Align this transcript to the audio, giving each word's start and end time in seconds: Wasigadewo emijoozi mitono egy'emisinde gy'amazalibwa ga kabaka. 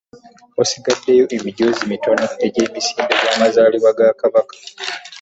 Wasigadewo 0.57 1.25
emijoozi 1.37 1.83
mitono 1.91 2.25
egy'emisinde 2.45 3.13
gy'amazalibwa 3.21 3.91
ga 3.97 4.07
kabaka. 4.21 4.55